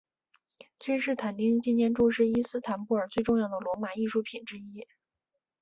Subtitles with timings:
[0.79, 4.87] 君士坦丁纪念柱是伊斯坦布尔最重要的罗马艺术品之一。